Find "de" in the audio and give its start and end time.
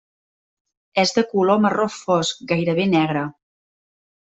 1.19-1.25